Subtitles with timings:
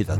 [0.00, 0.16] Peter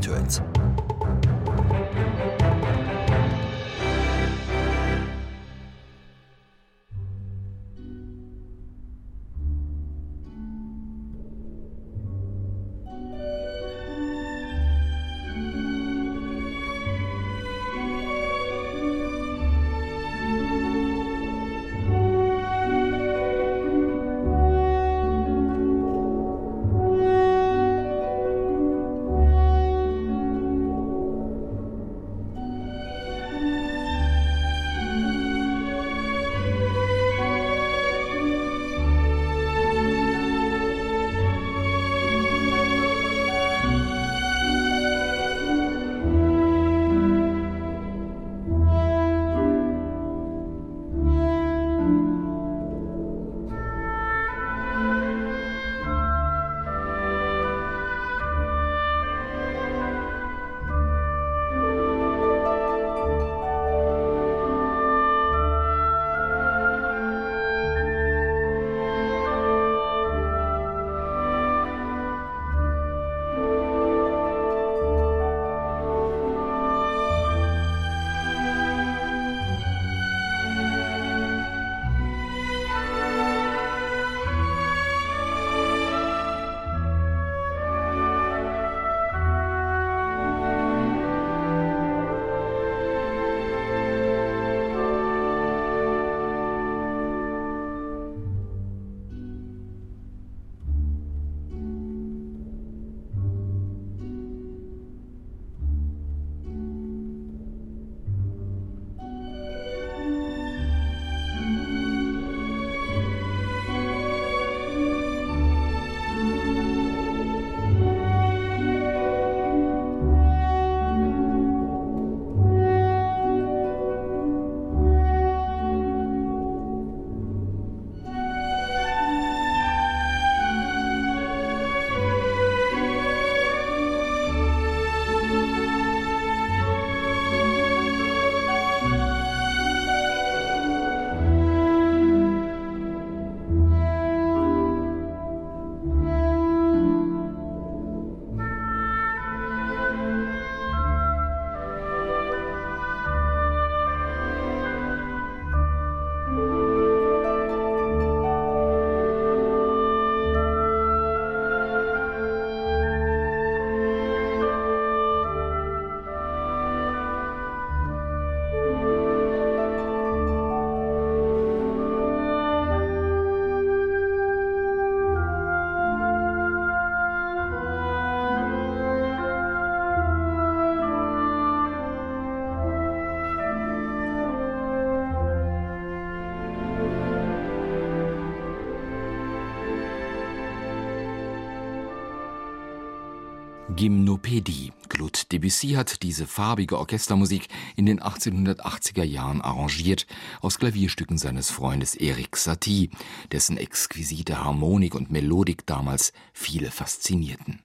[193.81, 194.73] Gymnopädie.
[194.91, 200.07] Claude Debussy hat diese farbige Orchestermusik in den 1880er Jahren arrangiert
[200.43, 202.91] aus Klavierstücken seines Freundes Erik Satie,
[203.33, 207.61] dessen exquisite Harmonik und Melodik damals viele faszinierten.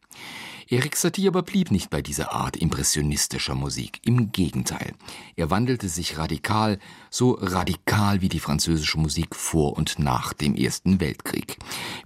[0.67, 3.99] Erik Satie aber blieb nicht bei dieser Art impressionistischer Musik.
[4.03, 4.93] Im Gegenteil.
[5.35, 6.79] Er wandelte sich radikal,
[7.11, 11.57] so radikal wie die französische Musik vor und nach dem Ersten Weltkrieg.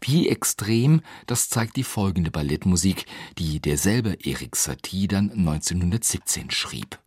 [0.02, 3.06] Wie extrem, das zeigt die folgende Ballettmusik,
[3.38, 7.00] die derselbe Erik Satie dann 1917 schrieb.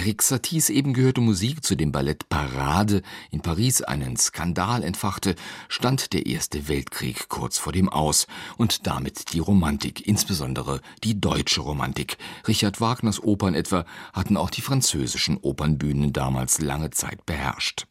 [0.00, 5.34] Erik Saties eben gehörte Musik zu dem Ballett Parade in Paris einen Skandal entfachte,
[5.68, 8.26] stand der Erste Weltkrieg kurz vor dem Aus
[8.56, 12.16] und damit die Romantik, insbesondere die deutsche Romantik.
[12.48, 17.86] Richard Wagners Opern etwa hatten auch die französischen Opernbühnen damals lange Zeit beherrscht.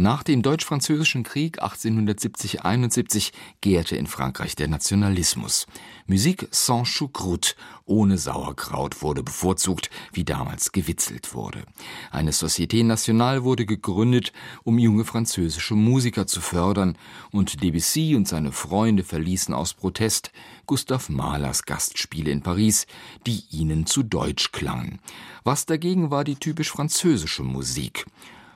[0.00, 5.66] Nach dem Deutsch-Französischen Krieg 1870-71 gärte in Frankreich der Nationalismus.
[6.06, 7.54] Musik sans choucroute,
[7.84, 11.64] ohne Sauerkraut, wurde bevorzugt, wie damals gewitzelt wurde.
[12.10, 14.32] Eine Société Nationale wurde gegründet,
[14.64, 16.96] um junge französische Musiker zu fördern,
[17.30, 20.32] und Debussy und seine Freunde verließen aus Protest
[20.64, 22.86] Gustav Mahlers Gastspiele in Paris,
[23.26, 24.98] die ihnen zu deutsch klangen.
[25.44, 28.06] Was dagegen war die typisch französische Musik.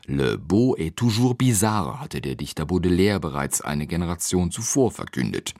[0.06, 5.55] Le beau est toujours bizarre hatte der Dichter Baudelaire bereits eine Generation zuvor verkündet.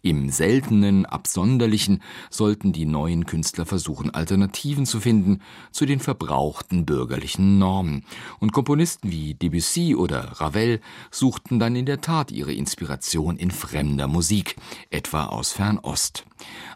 [0.00, 7.58] Im Seltenen, Absonderlichen sollten die neuen Künstler versuchen, Alternativen zu finden zu den verbrauchten bürgerlichen
[7.58, 8.04] Normen.
[8.38, 14.06] Und Komponisten wie Debussy oder Ravel suchten dann in der Tat ihre Inspiration in fremder
[14.06, 14.56] Musik,
[14.88, 16.24] etwa aus Fernost.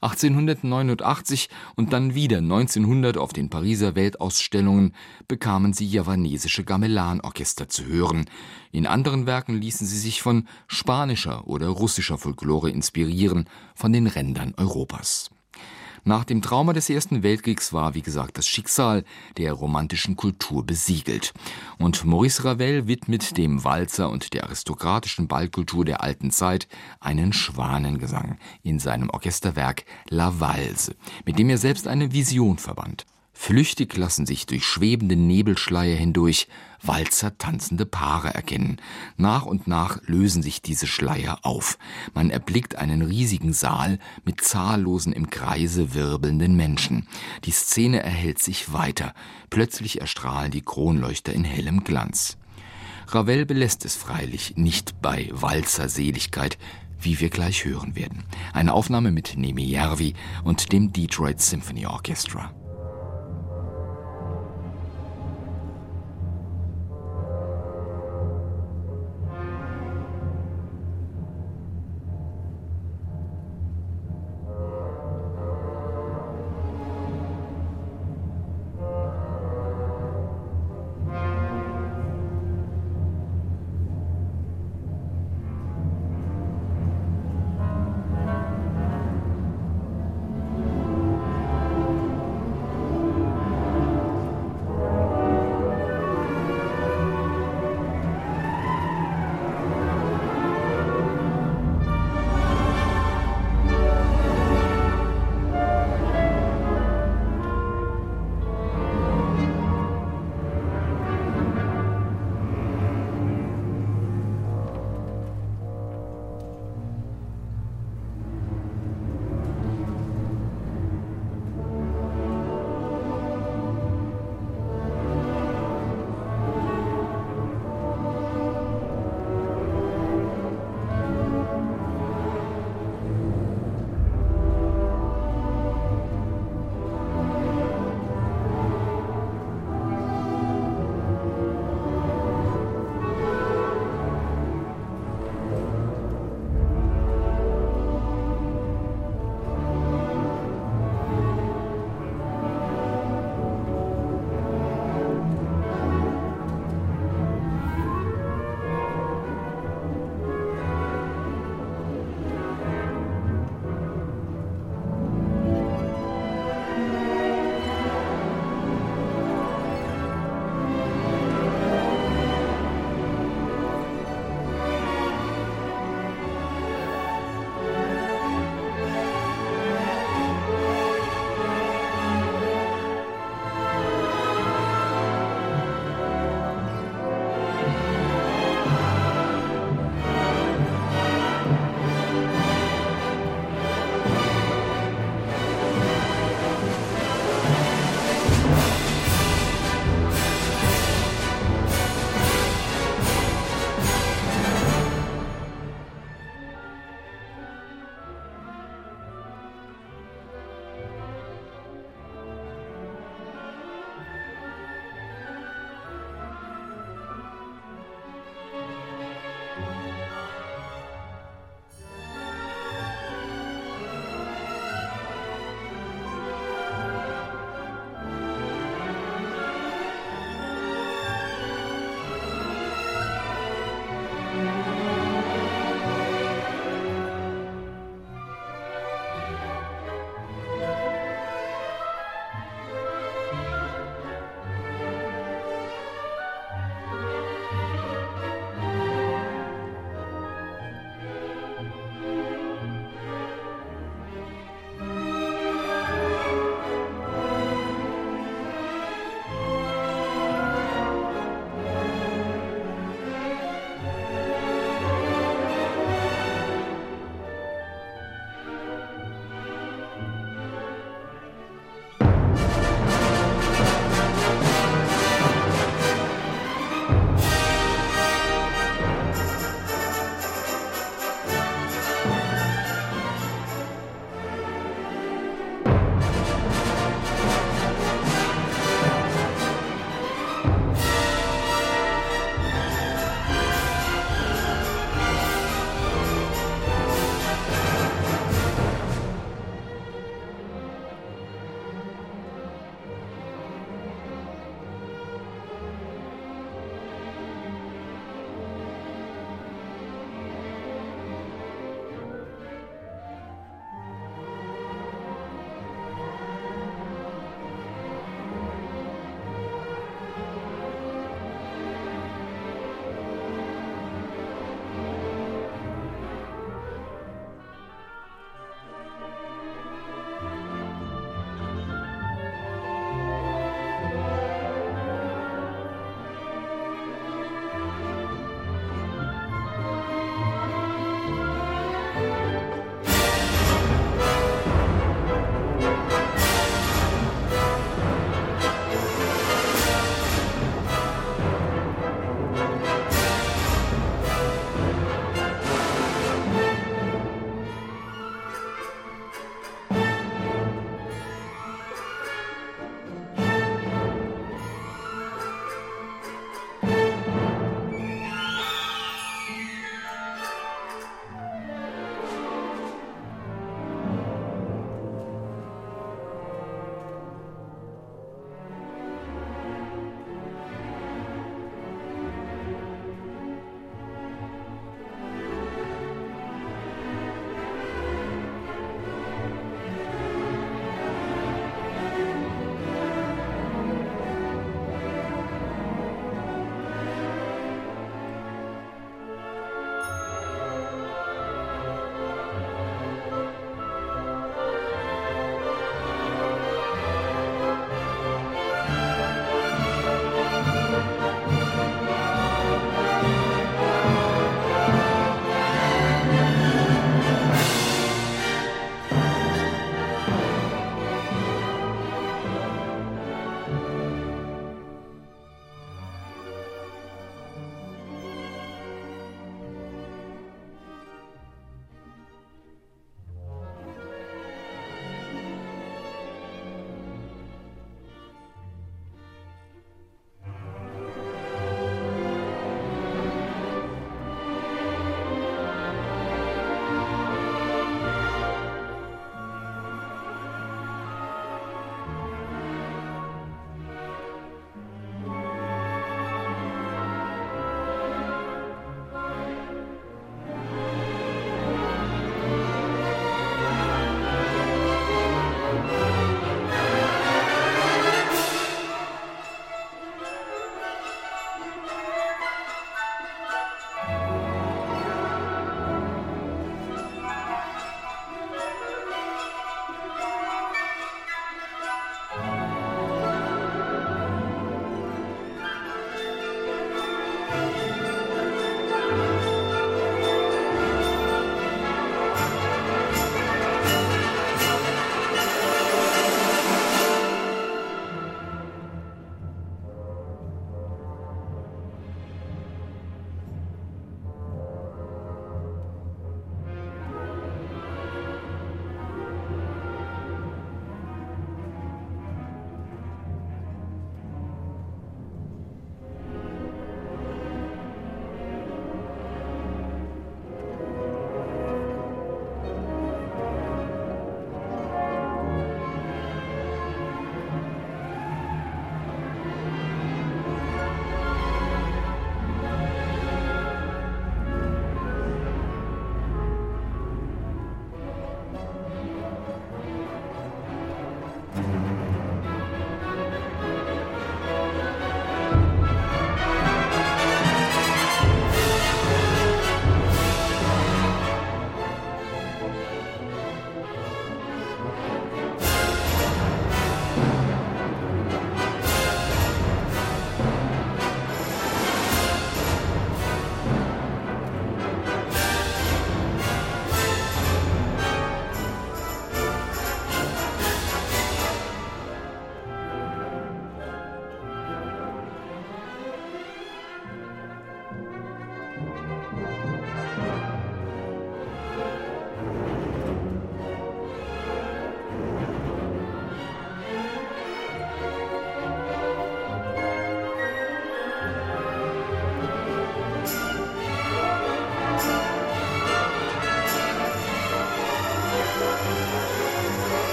[0.00, 4.92] 1889 und dann wieder 1900 auf den Pariser Weltausstellungen
[5.28, 6.64] bekamen sie javanesische
[7.12, 8.26] Gamelan-Orchester zu hören.
[8.70, 14.54] In anderen Werken ließen sie sich von spanischer oder russischer Folklore inspirieren, von den Rändern
[14.56, 15.30] Europas.
[16.04, 19.04] Nach dem Trauma des Ersten Weltkriegs war, wie gesagt, das Schicksal
[19.36, 21.32] der romantischen Kultur besiegelt.
[21.78, 26.66] Und Maurice Ravel widmet dem Walzer und der aristokratischen Ballkultur der alten Zeit
[26.98, 33.04] einen Schwanengesang in seinem Orchesterwerk La Valse, mit dem er selbst eine Vision verband.
[33.34, 36.48] Flüchtig lassen sich durch schwebende Nebelschleier hindurch
[36.82, 38.80] Walzer tanzende Paare erkennen.
[39.16, 41.78] Nach und nach lösen sich diese Schleier auf.
[42.14, 47.08] Man erblickt einen riesigen Saal mit zahllosen im Kreise wirbelnden Menschen.
[47.44, 49.14] Die Szene erhält sich weiter.
[49.50, 52.36] Plötzlich erstrahlen die Kronleuchter in hellem Glanz.
[53.08, 56.58] Ravel belässt es freilich nicht bei Walzerseligkeit,
[57.00, 58.24] wie wir gleich hören werden.
[58.52, 62.52] Eine Aufnahme mit Nemi Järvi und dem Detroit Symphony Orchestra.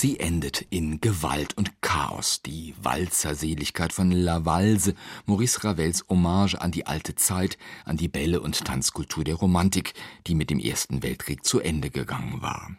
[0.00, 1.57] Sie endet in Gewalt
[2.88, 4.94] Walzerseligkeit von La Valse,
[5.26, 9.92] Maurice Ravels Hommage an die alte Zeit, an die Bälle und Tanzkultur der Romantik,
[10.26, 12.70] die mit dem Ersten Weltkrieg zu Ende gegangen war.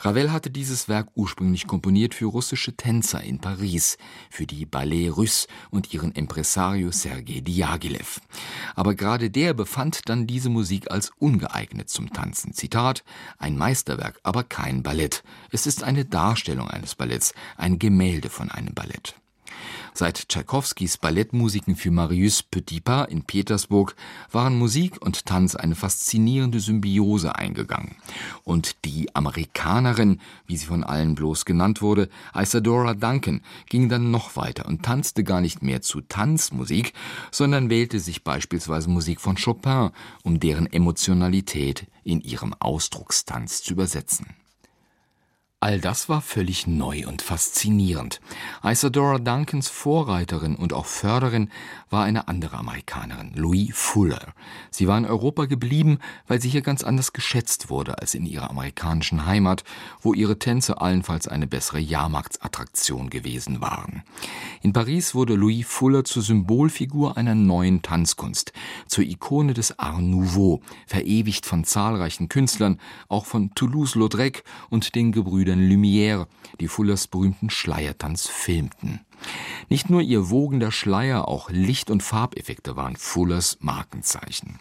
[0.00, 3.98] Ravel hatte dieses Werk ursprünglich komponiert für russische Tänzer in Paris,
[4.30, 8.22] für die Ballet Russe und ihren Impresario Sergei Diaghilev.
[8.74, 12.54] Aber gerade der befand dann diese Musik als ungeeignet zum Tanzen.
[12.54, 13.04] Zitat:
[13.36, 15.22] Ein Meisterwerk, aber kein Ballett.
[15.50, 19.21] Es ist eine Darstellung eines Balletts, ein Gemälde von einem Ballett.
[19.94, 23.94] Seit Tschaikowskis Ballettmusiken für Marius Petipa in Petersburg
[24.30, 27.96] waren Musik und Tanz eine faszinierende Symbiose eingegangen.
[28.42, 34.34] Und die Amerikanerin, wie sie von allen bloß genannt wurde, Isadora Duncan, ging dann noch
[34.34, 36.94] weiter und tanzte gar nicht mehr zu Tanzmusik,
[37.30, 39.90] sondern wählte sich beispielsweise Musik von Chopin,
[40.22, 44.41] um deren Emotionalität in ihrem Ausdruckstanz zu übersetzen.
[45.62, 48.20] All das war völlig neu und faszinierend.
[48.64, 51.50] Isadora Duncans Vorreiterin und auch Förderin
[51.88, 54.34] war eine andere Amerikanerin, Louis Fuller.
[54.72, 58.50] Sie war in Europa geblieben, weil sie hier ganz anders geschätzt wurde als in ihrer
[58.50, 59.62] amerikanischen Heimat,
[60.00, 64.02] wo ihre Tänze allenfalls eine bessere Jahrmarktsattraktion gewesen waren.
[64.62, 68.52] In Paris wurde Louis Fuller zur Symbolfigur einer neuen Tanzkunst,
[68.88, 75.51] zur Ikone des Art Nouveau, verewigt von zahlreichen Künstlern, auch von Toulouse-Lautrec und den Gebrüdern
[75.52, 76.26] Brüdern Lumière,
[76.60, 79.00] die Fullers berühmten Schleiertanz filmten.
[79.68, 84.60] Nicht nur ihr wogender Schleier, auch Licht- und Farbeffekte waren Fullers Markenzeichen.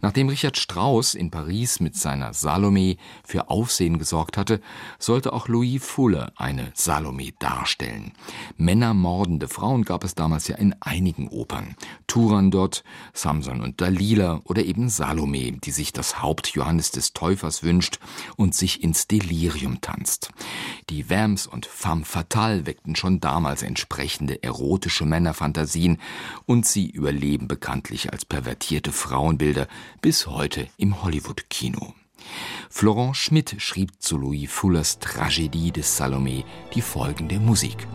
[0.00, 4.60] Nachdem Richard Strauss in Paris mit seiner Salome für Aufsehen gesorgt hatte,
[4.98, 8.12] sollte auch Louis Fuller eine Salome darstellen.
[8.56, 11.76] Männermordende Frauen gab es damals ja in einigen Opern.
[12.06, 17.98] Turandot, Samson und Dalila oder eben Salome, die sich das Haupt Johannes des Täufers wünscht
[18.36, 20.30] und sich ins Delirium tanzt.
[20.90, 25.98] Die Vamps und Femme fatale weckten schon damals entsprechende erotische Männerfantasien
[26.46, 29.66] und sie überleben bekanntlich als pervertierte Frauenbilder
[30.00, 31.94] bis heute im Hollywood-Kino.
[32.70, 36.44] Florent Schmidt schrieb zu Louis Fullers Tragödie des Salome
[36.74, 37.86] die folgende Musik.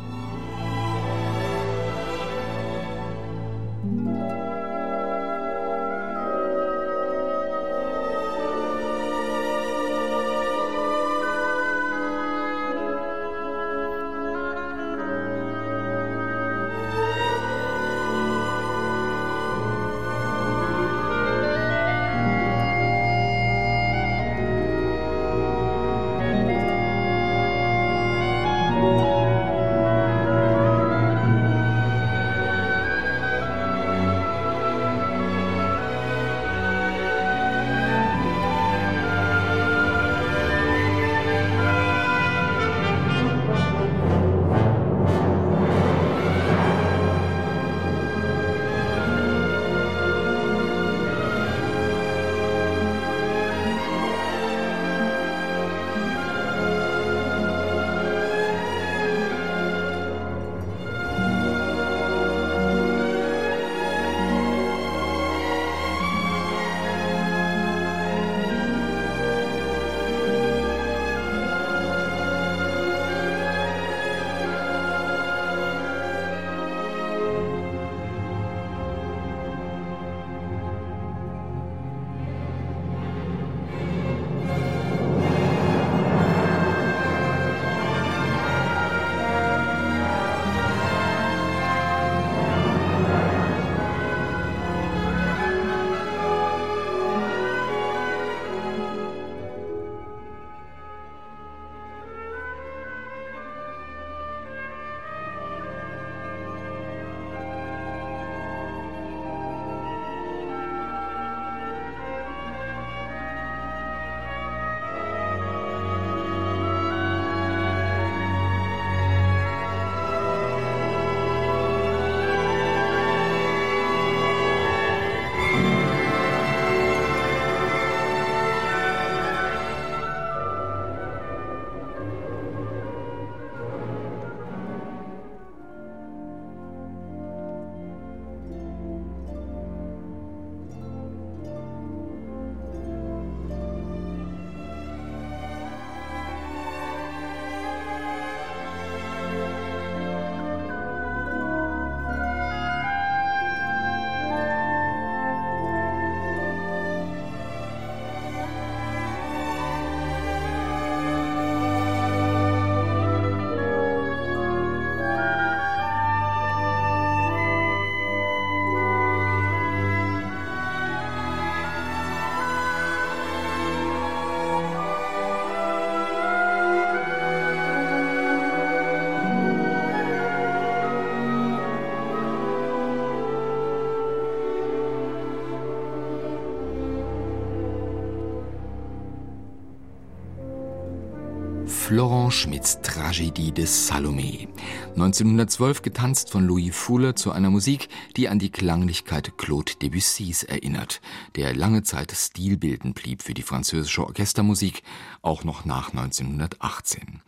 [191.99, 194.47] Florent Schmidts Tragödie des Salomé.
[194.95, 201.01] 1912 getanzt von Louis Fuller zu einer Musik, die an die Klanglichkeit Claude Debussys erinnert,
[201.35, 204.81] der lange Zeit stilbildend blieb für die französische Orchestermusik,
[205.21, 207.21] auch noch nach 1918.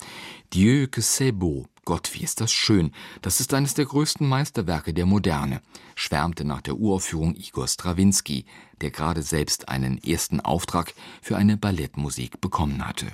[0.54, 2.92] Dieu que c'est beau Gott, wie ist das schön.
[3.22, 5.62] Das ist eines der größten Meisterwerke der Moderne,
[5.96, 8.46] schwärmte nach der Uraufführung Igor Strawinski,
[8.82, 13.08] der gerade selbst einen ersten Auftrag für eine Ballettmusik bekommen hatte.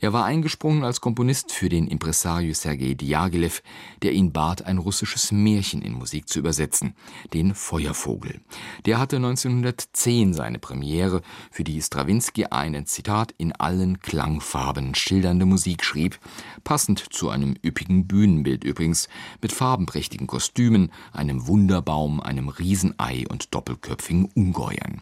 [0.00, 3.62] Er war eingesprungen als Komponist für den Impresario Sergei Diaghilev,
[4.02, 6.94] der ihn bat, ein russisches Märchen in Musik zu übersetzen,
[7.32, 8.40] den Feuervogel.
[8.86, 15.84] Der hatte 1910 seine Premiere, für die Strawinski einen Zitat in allen Klangfarben schildernde Musik
[15.84, 16.18] schrieb,
[16.64, 19.08] passend zu einem üppigen Bühnenbild übrigens,
[19.40, 24.97] mit farbenprächtigen Kostümen, einem Wunderbaum, einem Riesenei und doppelköpfigen Ungeheuern.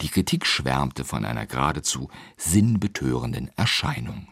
[0.00, 4.28] Die Kritik schwärmte von einer geradezu sinnbetörenden Erscheinung.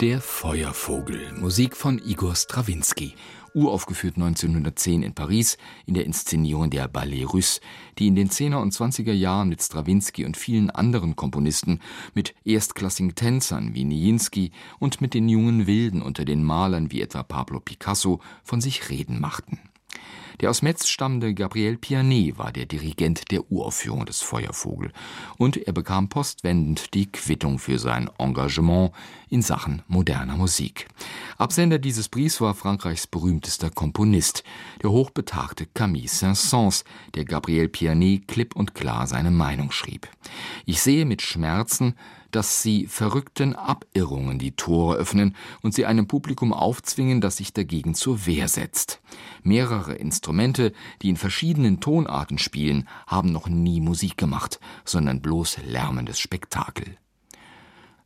[0.00, 3.14] Der Feuervogel, Musik von Igor Strawinski,
[3.52, 7.60] uraufgeführt 1910 in Paris in der Inszenierung der Ballet Russe,
[7.98, 11.80] die in den 10er und 20er Jahren mit Strawinski und vielen anderen Komponisten,
[12.14, 17.22] mit erstklassigen Tänzern wie Nijinsky und mit den jungen Wilden unter den Malern wie etwa
[17.22, 19.58] Pablo Picasso von sich reden machten.
[20.40, 24.90] Der aus Metz stammende Gabriel Pianet war der Dirigent der Uraufführung des Feuervogel
[25.36, 28.92] und er bekam postwendend die Quittung für sein Engagement
[29.28, 30.88] in Sachen moderner Musik.
[31.36, 34.42] Absender dieses Briefs war Frankreichs berühmtester Komponist,
[34.82, 40.08] der hochbetagte Camille Saint-Saëns, der Gabriel Pianet klipp und klar seine Meinung schrieb.
[40.64, 41.94] Ich sehe mit Schmerzen,
[42.30, 47.94] dass sie verrückten Abirrungen die Tore öffnen und sie einem Publikum aufzwingen, das sich dagegen
[47.94, 49.00] zur Wehr setzt.
[49.42, 56.20] Mehrere Instrumente, die in verschiedenen Tonarten spielen, haben noch nie Musik gemacht, sondern bloß lärmendes
[56.20, 56.96] Spektakel.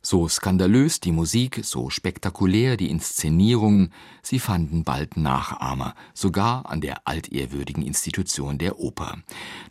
[0.05, 3.91] So skandalös die Musik, so spektakulär die Inszenierungen,
[4.21, 9.17] sie fanden bald Nachahmer, sogar an der altehrwürdigen Institution der Oper.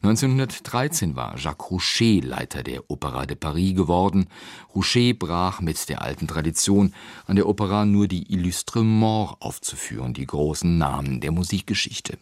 [0.03, 4.27] 1913 war Jacques Rouchet Leiter der Opera de Paris geworden.
[4.75, 6.93] Rouchet brach mit der alten Tradition,
[7.29, 12.19] an der Opera nur die Illustre Mort aufzuführen, die großen Namen der Musikgeschichte.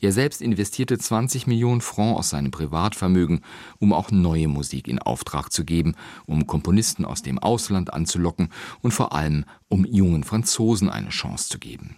[0.00, 3.42] Er selbst investierte 20 Millionen Francs aus seinem Privatvermögen,
[3.78, 5.94] um auch neue Musik in Auftrag zu geben,
[6.24, 11.58] um Komponisten aus dem Ausland anzulocken und vor allem um jungen Franzosen eine Chance zu
[11.58, 11.96] geben.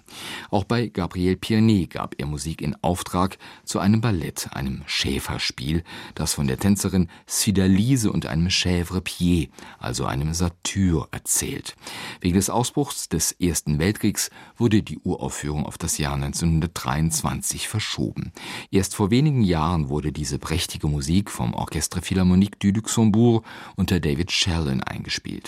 [0.51, 5.85] Auch bei Gabriel Pianet gab er Musik in Auftrag zu einem Ballett, einem Schäferspiel,
[6.15, 11.77] das von der Tänzerin Cydalise und einem Chèvre Pied, also einem Satyr, erzählt.
[12.21, 18.33] Wegen des Ausbruchs des Ersten Weltkriegs wurde die Uraufführung auf das Jahr 1923 verschoben.
[18.71, 23.45] Erst vor wenigen Jahren wurde diese prächtige Musik vom Orchestre Philharmonique du Luxembourg
[23.77, 25.42] unter David Shellin eingespielt.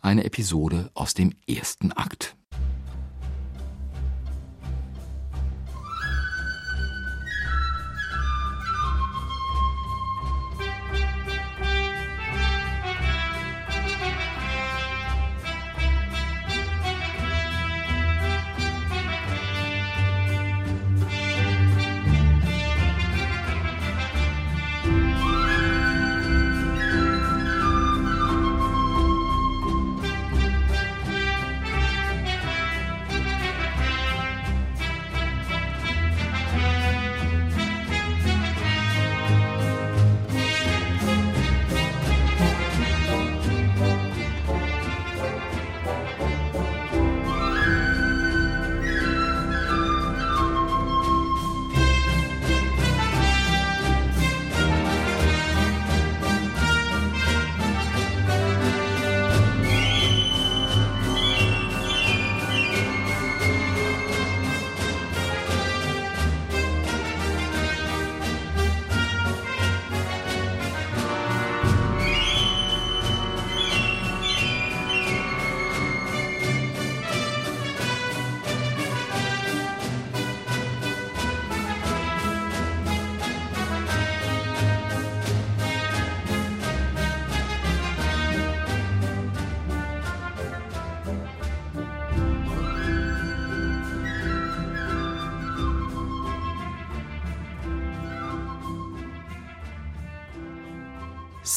[0.00, 2.36] Eine Episode aus dem ersten Akt.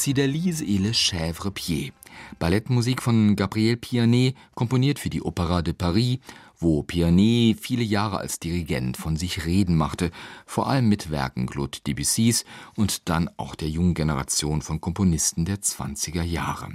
[0.03, 1.93] Cydalise et le Chèvre Pied.
[2.37, 6.19] Ballettmusik von Gabriel Pianet, komponiert für die Opera de Paris,
[6.59, 10.11] wo Pianet viele Jahre als Dirigent von sich reden machte,
[10.45, 12.43] vor allem mit Werken Claude Debussys
[12.75, 16.67] und dann auch der jungen Generation von Komponisten der 20er Jahre.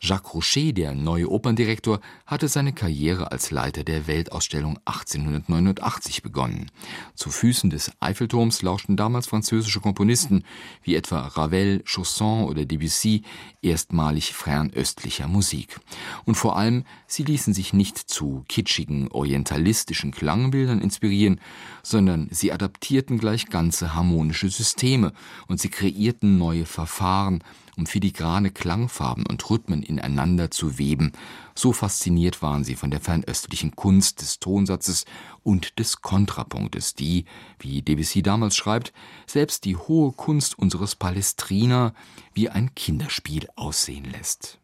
[0.00, 6.70] Jacques Rouchet, der neue Operndirektor, hatte seine Karriere als Leiter der Weltausstellung 1889 begonnen.
[7.14, 10.44] Zu Füßen des Eiffelturms lauschten damals französische Komponisten
[10.82, 13.22] wie etwa Ravel, Chausson oder Debussy
[13.60, 15.80] erstmalig fernöstlicher Musik.
[16.24, 21.40] Und vor allem, sie ließen sich nicht zu kitschigen orientalistischen Klangbildern inspirieren,
[21.82, 25.12] sondern sie adaptierten gleich ganze harmonische Systeme
[25.48, 27.42] und sie kreierten neue Verfahren,
[27.78, 31.12] um filigrane Klangfarben und Rhythmen ineinander zu weben.
[31.54, 35.04] So fasziniert waren sie von der fernöstlichen Kunst des Tonsatzes
[35.42, 37.24] und des Kontrapunktes, die,
[37.58, 38.92] wie Debussy damals schreibt,
[39.26, 41.94] selbst die hohe Kunst unseres Palestrina
[42.34, 44.58] wie ein Kinderspiel aussehen lässt.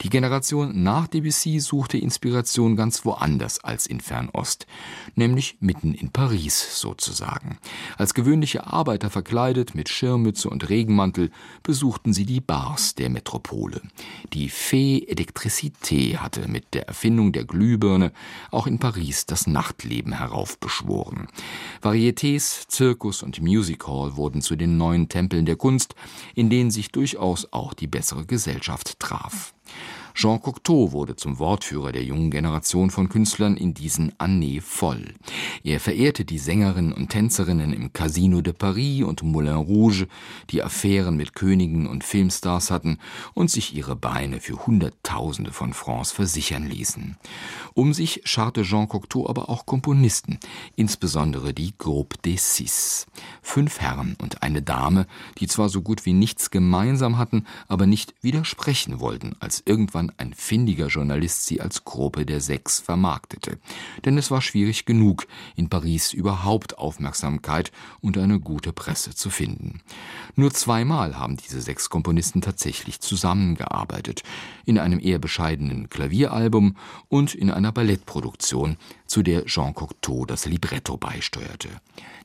[0.00, 4.66] Die Generation nach Debussy suchte Inspiration ganz woanders als in Fernost,
[5.14, 7.58] nämlich mitten in Paris sozusagen.
[7.96, 11.30] Als gewöhnliche Arbeiter verkleidet mit Schirmmütze und Regenmantel
[11.62, 13.80] besuchten sie die Bars der Metropole.
[14.32, 18.12] Die Fée Electricité hatte mit der Erfindung der Glühbirne
[18.50, 21.28] auch in Paris das Nachtleben heraufbeschworen.
[21.82, 25.94] Varietés, Zirkus und Music Hall wurden zu den neuen Tempeln der Kunst,
[26.34, 29.54] in denen sich durchaus auch die bessere Gesellschaft traf.
[30.16, 35.12] Jean Cocteau wurde zum Wortführer der jungen Generation von Künstlern in diesen Années voll.
[35.64, 40.06] Er verehrte die Sängerinnen und Tänzerinnen im Casino de Paris und Moulin Rouge,
[40.50, 42.98] die Affären mit Königen und Filmstars hatten
[43.34, 47.16] und sich ihre Beine für Hunderttausende von Francs versichern ließen.
[47.74, 50.38] Um sich scharte Jean Cocteau aber auch Komponisten,
[50.76, 53.06] insbesondere die Groupe des Six.
[53.42, 55.08] Fünf Herren und eine Dame,
[55.38, 60.12] die zwar so gut wie nichts gemeinsam hatten, aber nicht widersprechen wollten, als irgendwann irgendwann
[60.18, 63.58] ein findiger Journalist sie als Gruppe der Sechs vermarktete.
[64.04, 65.26] Denn es war schwierig genug,
[65.56, 69.80] in Paris überhaupt Aufmerksamkeit und eine gute Presse zu finden.
[70.36, 74.22] Nur zweimal haben diese sechs Komponisten tatsächlich zusammengearbeitet.
[74.66, 76.76] In einem eher bescheidenen Klavieralbum
[77.08, 81.68] und in einer Ballettproduktion, zu der Jean Cocteau das Libretto beisteuerte.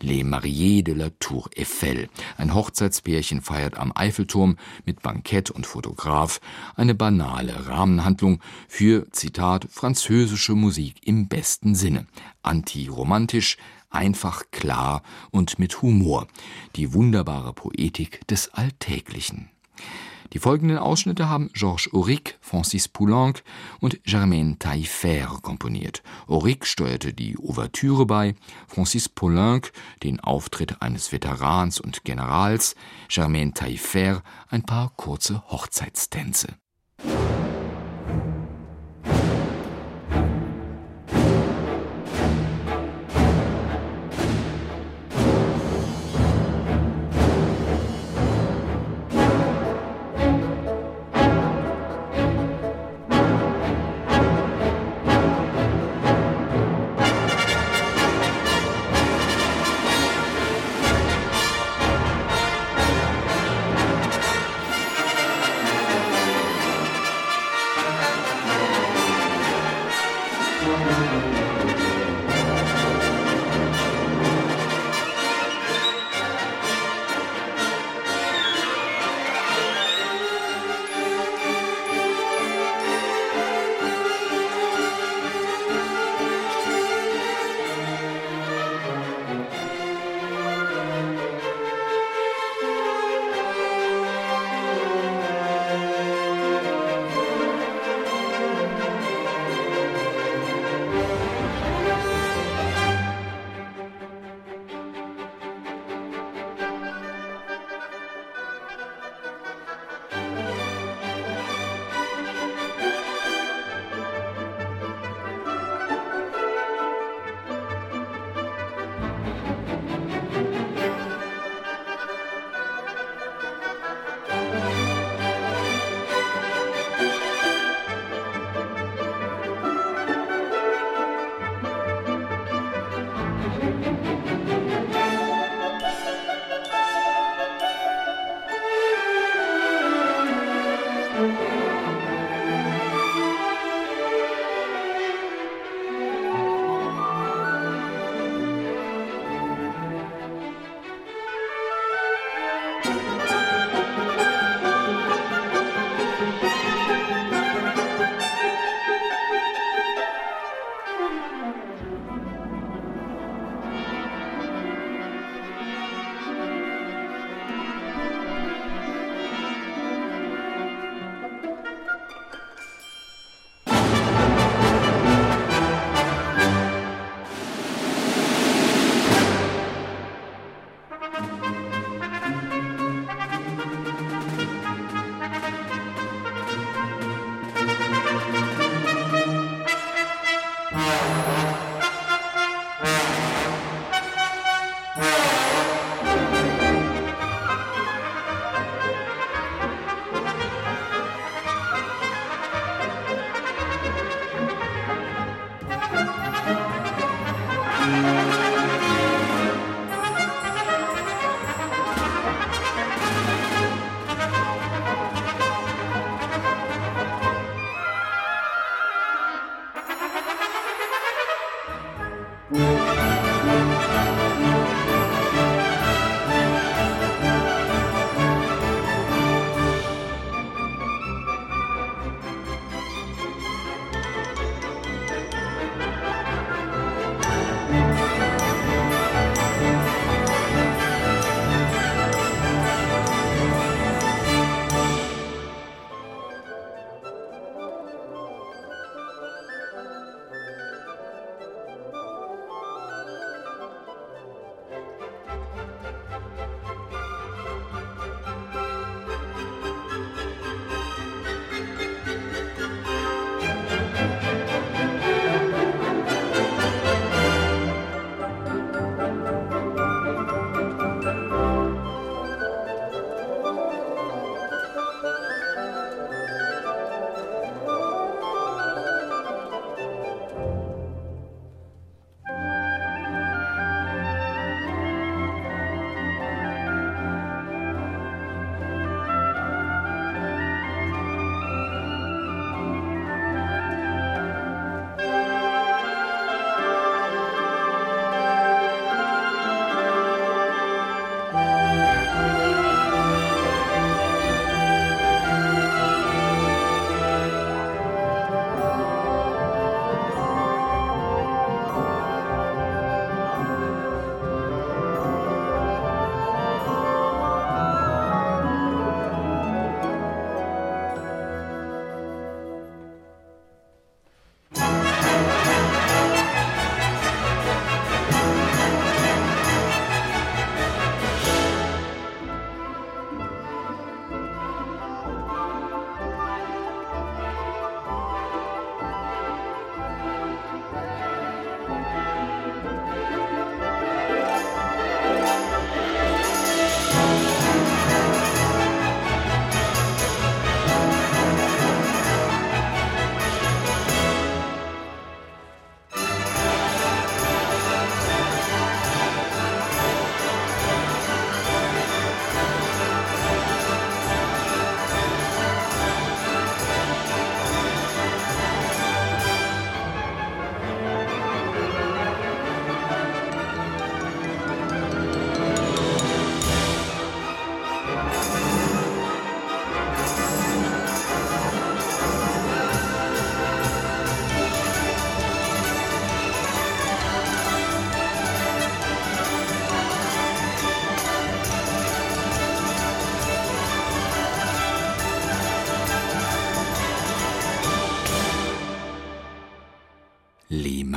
[0.01, 2.09] Les Mariés de la Tour Eiffel.
[2.37, 6.39] Ein Hochzeitspärchen feiert am Eiffelturm mit Bankett und Fotograf
[6.75, 12.07] eine banale Rahmenhandlung für, Zitat, französische Musik im besten Sinne.
[12.41, 13.57] Antiromantisch,
[13.89, 16.27] einfach klar und mit Humor.
[16.75, 19.49] Die wunderbare Poetik des Alltäglichen.
[20.33, 23.43] Die folgenden Ausschnitte haben Georges Auric, Francis Poulenc
[23.79, 26.03] und Germaine Taillefer komponiert.
[26.27, 28.35] Auric steuerte die Ouvertüre bei,
[28.67, 29.71] Francis Poulenc
[30.03, 32.75] den Auftritt eines Veterans und Generals,
[33.07, 36.55] Germaine Taillefer ein paar kurze Hochzeitstänze.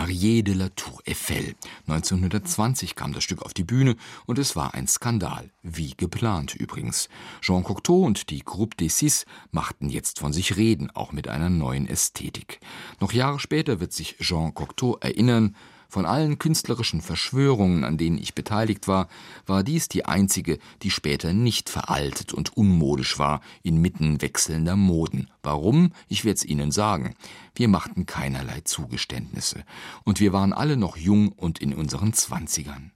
[0.02, 1.54] Marie de la Tour Eiffel.
[1.86, 3.94] 1920 kam das Stück auf die Bühne
[4.26, 5.50] und es war ein Skandal.
[5.62, 7.08] Wie geplant übrigens.
[7.40, 11.50] Jean Cocteau und die Groupe des Six machten jetzt von sich reden, auch mit einer
[11.50, 12.58] neuen Ästhetik.
[12.98, 15.54] Noch Jahre später wird sich Jean Cocteau erinnern,
[15.92, 19.08] von allen künstlerischen Verschwörungen, an denen ich beteiligt war,
[19.44, 25.28] war dies die einzige, die später nicht veraltet und unmodisch war, inmitten wechselnder Moden.
[25.42, 25.92] Warum?
[26.08, 27.14] Ich werde es Ihnen sagen.
[27.54, 29.64] Wir machten keinerlei Zugeständnisse.
[30.02, 32.91] Und wir waren alle noch jung und in unseren Zwanzigern.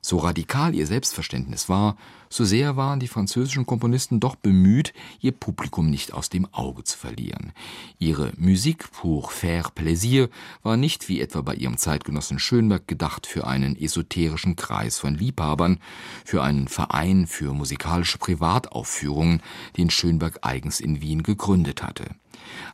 [0.00, 1.96] So radikal ihr Selbstverständnis war,
[2.28, 6.98] so sehr waren die französischen Komponisten doch bemüht, ihr Publikum nicht aus dem Auge zu
[6.98, 7.52] verlieren.
[7.98, 10.28] Ihre Musik pour faire plaisir
[10.62, 15.78] war nicht wie etwa bei ihrem Zeitgenossen Schönberg gedacht für einen esoterischen Kreis von Liebhabern,
[16.24, 19.42] für einen Verein für musikalische Privataufführungen,
[19.76, 22.06] den Schönberg eigens in Wien gegründet hatte.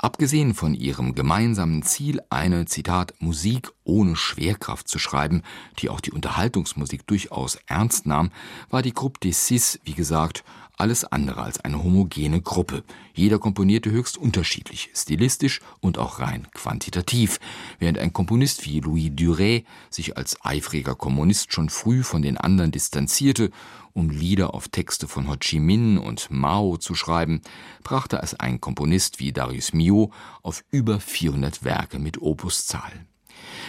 [0.04, 5.42] Abgesehen von ihrem gemeinsamen Ziel, eine Zitat Musik ohne Schwerkraft zu schreiben,
[5.78, 8.32] die auch die Unterhaltungsmusik durchaus ernst nahm,
[8.68, 10.42] war die Gruppe des Cis, wie gesagt,
[10.82, 12.82] alles andere als eine homogene Gruppe.
[13.14, 17.38] Jeder komponierte höchst unterschiedlich, stilistisch und auch rein quantitativ,
[17.78, 22.72] während ein Komponist wie Louis Duret sich als eifriger Kommunist schon früh von den anderen
[22.72, 23.52] distanzierte,
[23.92, 27.42] um Lieder auf Texte von Ho Chi Minh und Mao zu schreiben,
[27.84, 30.10] brachte es ein Komponist wie Darius Mio
[30.42, 33.06] auf über 400 Werke mit Opuszahl.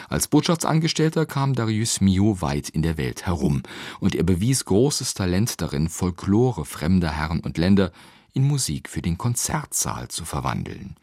[0.09, 3.63] Als Botschaftsangestellter kam Darius Mio weit in der Welt herum,
[3.99, 7.91] und er bewies großes Talent darin, Folklore fremder Herren und Länder
[8.33, 10.95] in Musik für den Konzertsaal zu verwandeln.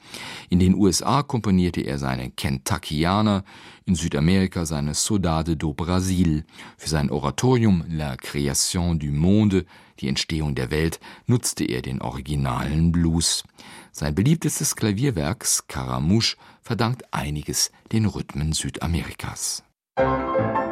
[0.48, 3.44] In den USA komponierte er seine Kentuckianer,
[3.86, 6.44] in Südamerika seine Saudade do Brasil.
[6.76, 9.64] Für sein Oratorium La Création du Monde,
[10.00, 13.44] die Entstehung der Welt, nutzte er den originalen Blues.
[13.92, 19.62] Sein beliebtestes Klavierwerk Scaramouche verdankt einiges den Rhythmen Südamerikas.
[19.96, 20.69] von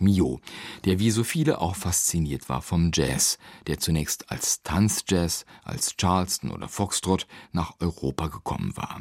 [0.00, 0.40] Mio,
[0.84, 6.50] der wie so viele auch fasziniert war vom Jazz, der zunächst als Tanzjazz, als Charleston
[6.50, 9.00] oder Foxtrot nach Europa gekommen war.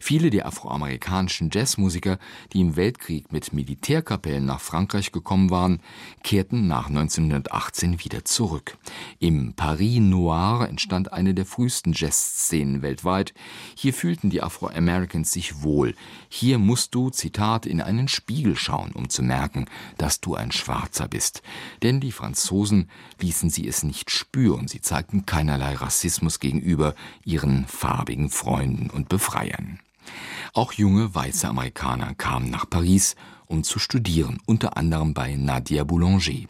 [0.00, 2.18] Viele der afroamerikanischen Jazzmusiker,
[2.52, 5.80] die im Weltkrieg mit Militärkapellen nach Frankreich gekommen waren,
[6.22, 8.76] kehrten nach 1918 wieder zurück.
[9.18, 13.32] Im Paris Noir entstand eine der frühesten Jazzszenen weltweit.
[13.74, 15.94] Hier fühlten die Afro-Americans sich wohl.
[16.28, 19.66] Hier musst du, Zitat, in einen Spiegel schauen, um zu merken,
[19.96, 21.21] dass du ein Schwarzer bist.
[21.82, 24.68] Denn die Franzosen ließen sie es nicht spüren.
[24.68, 26.94] Sie zeigten keinerlei Rassismus gegenüber
[27.24, 29.78] ihren farbigen Freunden und Befreiern.
[30.54, 33.14] Auch junge weiße Amerikaner kamen nach Paris,
[33.46, 36.48] um zu studieren, unter anderem bei Nadia Boulanger.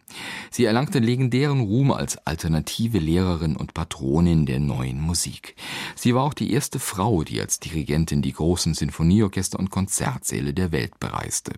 [0.51, 5.57] Sie erlangte legendären Ruhm als alternative Lehrerin und Patronin der neuen Musik.
[5.97, 10.73] Sie war auch die erste Frau, die als Dirigentin die großen Sinfonieorchester und Konzertsäle der
[10.73, 11.53] Welt bereiste.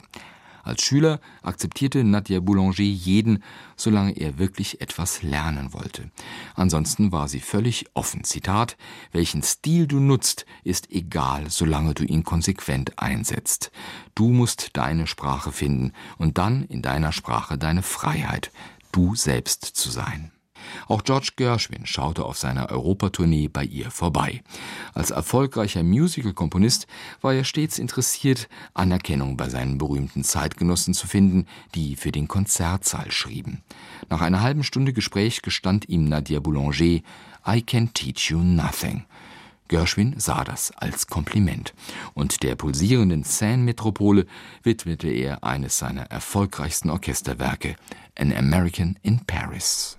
[0.65, 3.43] Als Schüler akzeptierte Nadia Boulanger jeden,
[3.77, 6.11] solange er wirklich etwas lernen wollte.
[6.55, 8.25] Ansonsten war sie völlig offen.
[8.25, 8.77] Zitat:
[9.13, 13.71] Welchen Stil du nutzt, ist egal, solange du ihn konsequent einsetzt.
[14.15, 18.51] Du musst deine Sprache finden und dann in deiner Sprache deine Freiheit,
[18.91, 20.34] du selbst zu sein.
[20.89, 24.43] Auch George Gershwin schaute auf seiner Europatournee bei ihr vorbei.
[24.95, 26.87] Als erfolgreicher Musical-Komponist
[27.21, 33.11] war er stets interessiert, Anerkennung bei seinen berühmten Zeitgenossen zu finden, die für den Konzertsaal
[33.11, 33.63] schrieben.
[34.11, 37.01] Nach einer halben Stunde Gespräch gestand ihm Nadia Boulanger,
[37.47, 39.05] I can teach you nothing.
[39.69, 41.73] Gershwin sah das als Kompliment
[42.13, 44.27] und der pulsierenden Seine-Metropole
[44.63, 47.77] widmete er eines seiner erfolgreichsten Orchesterwerke,
[48.17, 49.99] An American in Paris.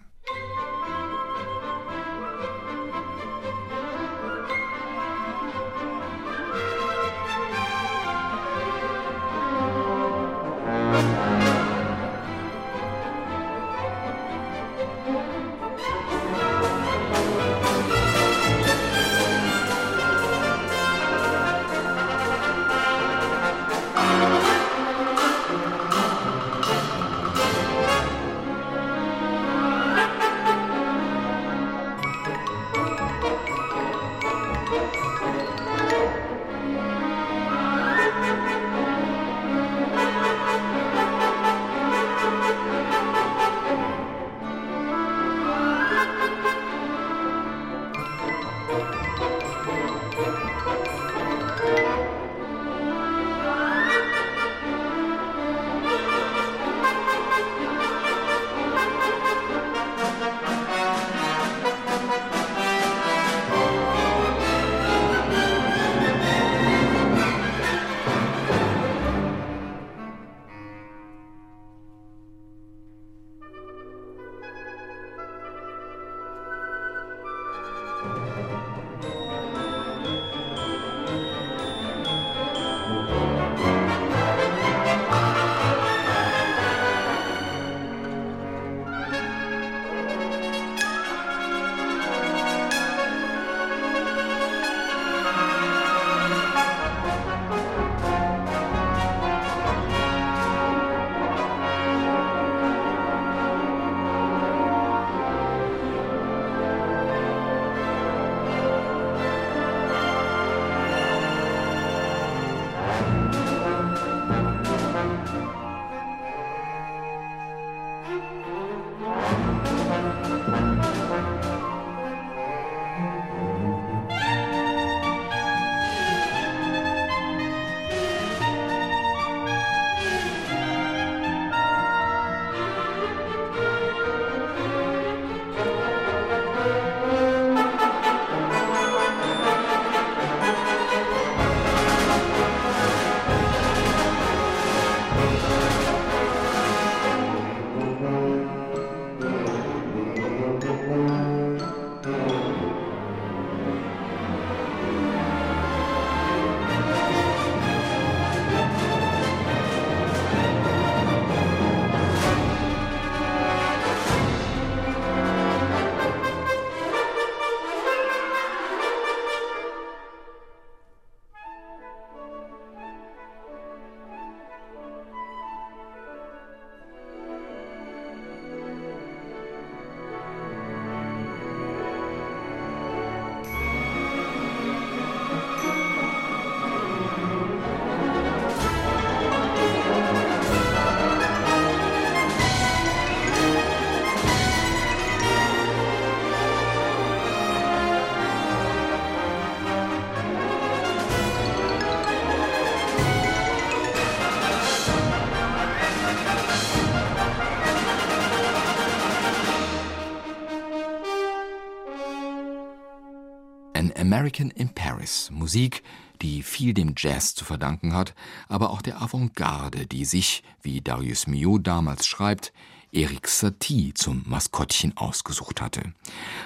[214.25, 215.83] American in Paris, Musik,
[216.19, 218.15] die viel dem Jazz zu verdanken hat,
[218.47, 222.51] aber auch der Avantgarde, die sich, wie Darius Milhaud damals schreibt,
[222.91, 225.93] Erik Satie zum Maskottchen ausgesucht hatte.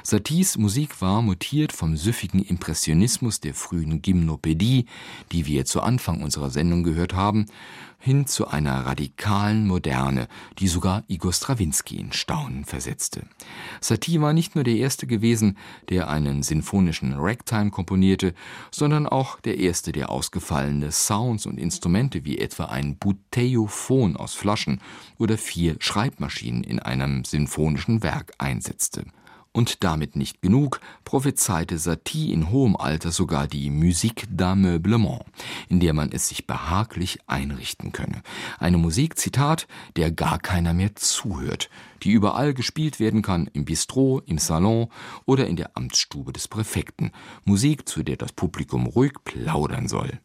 [0.03, 4.85] Saties Musik war mutiert vom süffigen Impressionismus der frühen Gymnopädie,
[5.31, 7.45] die wir zu Anfang unserer Sendung gehört haben,
[7.99, 10.27] hin zu einer radikalen Moderne,
[10.57, 13.23] die sogar Igor Strawinski in Staunen versetzte.
[13.81, 15.57] Satie war nicht nur der erste gewesen,
[15.89, 18.33] der einen sinfonischen Ragtime komponierte,
[18.71, 24.81] sondern auch der erste, der ausgefallene Sounds und Instrumente wie etwa ein Buteiophon aus Flaschen
[25.17, 29.05] oder vier Schreibmaschinen in einem sinfonischen Werk einsetzte.
[29.51, 35.25] Und damit nicht genug, prophezeite Satie in hohem Alter sogar die Musique d'Ameublement,
[35.69, 38.21] in der man es sich behaglich einrichten könne.
[38.59, 41.71] Eine Musik, Zitat, der gar keiner mehr zuhört,
[42.03, 44.87] die überall gespielt werden kann, im Bistro, im Salon
[45.25, 47.11] oder in der Amtsstube des Präfekten.
[47.43, 50.19] Musik, zu der das Publikum ruhig plaudern soll.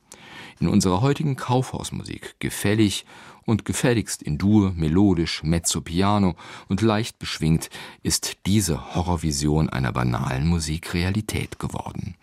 [0.60, 3.04] In unserer heutigen Kaufhausmusik gefällig
[3.44, 6.34] und gefälligst in Dur, melodisch, mezzo piano
[6.68, 7.70] und leicht beschwingt,
[8.02, 12.16] ist diese Horrorvision einer banalen Musik Realität geworden.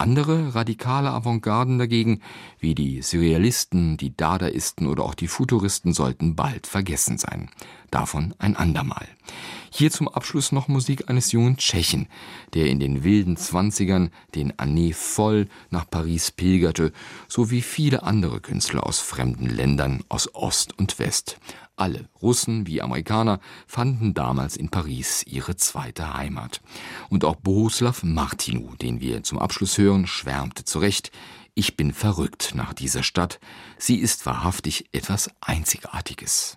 [0.00, 2.20] Andere radikale Avantgarden dagegen,
[2.60, 7.50] wie die Surrealisten, die Dadaisten oder auch die Futuristen, sollten bald vergessen sein.
[7.90, 9.08] Davon ein andermal.
[9.70, 12.06] Hier zum Abschluss noch Musik eines jungen Tschechen,
[12.54, 16.92] der in den wilden Zwanzigern den Année voll nach Paris pilgerte,
[17.26, 21.40] so wie viele andere Künstler aus fremden Ländern aus Ost und West.
[21.78, 26.60] Alle, Russen wie Amerikaner, fanden damals in Paris ihre zweite Heimat.
[27.08, 31.12] Und auch Bohuslav Martinu, den wir zum Abschluss hören, schwärmte zurecht,
[31.54, 33.38] ich bin verrückt nach dieser Stadt,
[33.78, 36.56] sie ist wahrhaftig etwas Einzigartiges.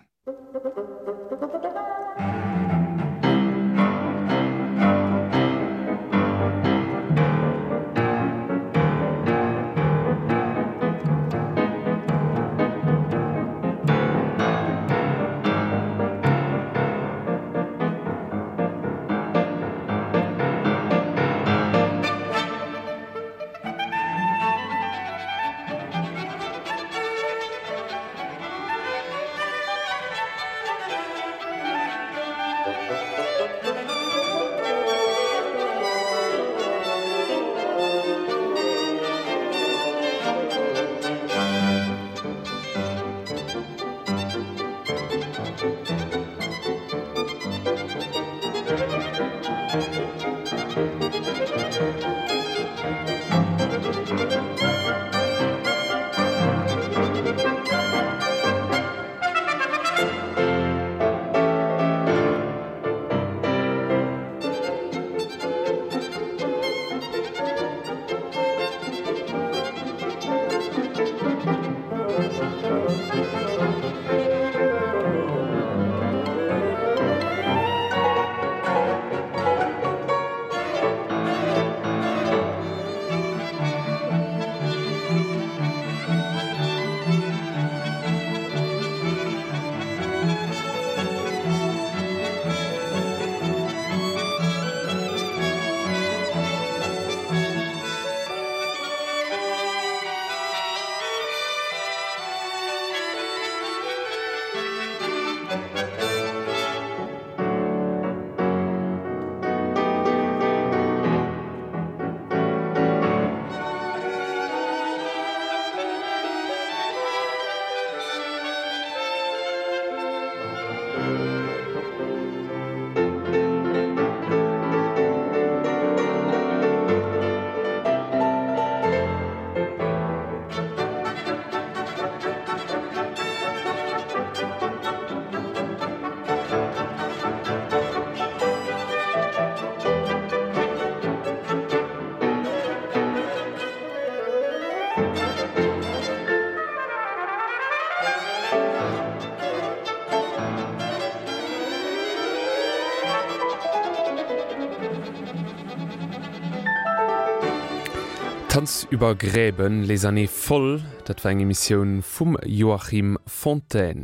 [158.82, 164.00] Welt über Gräben lesané voll, dat war eng Emissionioun vum Joachim Fontaine.